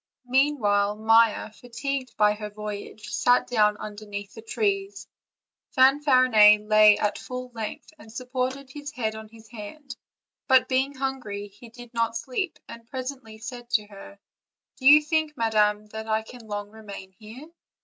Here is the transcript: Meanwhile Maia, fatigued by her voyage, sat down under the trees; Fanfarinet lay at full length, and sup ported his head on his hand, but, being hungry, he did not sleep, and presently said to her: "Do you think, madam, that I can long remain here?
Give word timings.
Meanwhile 0.25 0.95
Maia, 0.95 1.51
fatigued 1.51 2.17
by 2.17 2.33
her 2.33 2.49
voyage, 2.49 3.13
sat 3.13 3.45
down 3.45 3.77
under 3.77 4.03
the 4.03 4.41
trees; 4.41 5.07
Fanfarinet 5.77 6.67
lay 6.67 6.97
at 6.97 7.19
full 7.19 7.51
length, 7.53 7.91
and 7.99 8.11
sup 8.11 8.31
ported 8.31 8.71
his 8.71 8.89
head 8.93 9.13
on 9.13 9.29
his 9.29 9.47
hand, 9.49 9.95
but, 10.47 10.67
being 10.67 10.95
hungry, 10.95 11.49
he 11.49 11.69
did 11.69 11.93
not 11.93 12.17
sleep, 12.17 12.57
and 12.67 12.87
presently 12.89 13.37
said 13.37 13.69
to 13.69 13.85
her: 13.85 14.17
"Do 14.77 14.87
you 14.87 15.03
think, 15.03 15.37
madam, 15.37 15.85
that 15.89 16.07
I 16.07 16.23
can 16.23 16.47
long 16.47 16.71
remain 16.71 17.11
here? 17.11 17.47